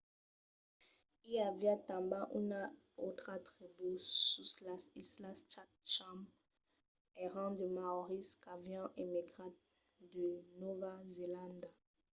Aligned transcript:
i 1.31 1.33
aviá 1.49 1.73
tanben 1.89 2.25
una 2.41 2.61
autra 3.03 3.35
tribú 3.49 3.89
sus 4.29 4.51
las 4.67 4.83
islas 5.03 5.37
chatham 5.51 6.19
èran 7.25 7.51
de 7.59 7.65
maòris 7.77 8.29
qu'avián 8.41 8.87
emigrat 9.03 9.53
de 10.13 10.27
nòva 10.59 10.91
zelanda 11.17 11.67